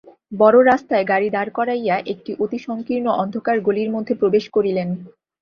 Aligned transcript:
বড়ো 0.31 0.59
রাস্তায় 0.63 1.05
গাড়ি 1.07 1.27
দাঁড় 1.29 1.51
করাইয়া 1.57 1.95
একটি 2.13 2.31
অতি 2.39 2.59
সংকীর্ণ 2.67 3.07
অন্ধকার 3.21 3.57
গলির 3.59 3.89
মধ্যে 3.95 4.13
প্রবেশ 4.21 4.45
করিলেন। 4.49 4.89